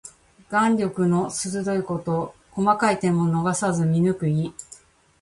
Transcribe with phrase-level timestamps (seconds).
[0.49, 2.33] 眼力の鋭いこと。
[2.49, 4.51] 細かい点も逃さず見抜く意。